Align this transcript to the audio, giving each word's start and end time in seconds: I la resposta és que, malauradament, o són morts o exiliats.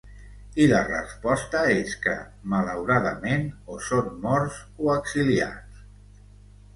I 0.63 0.65
la 0.69 0.77
resposta 0.85 1.59
és 1.73 1.91
que, 2.05 2.15
malauradament, 2.53 3.43
o 3.75 3.77
són 3.89 4.07
morts 4.23 4.57
o 4.87 4.89
exiliats. 4.95 5.85